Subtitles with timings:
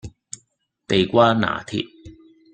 [0.87, 1.85] 地瓜拿鐵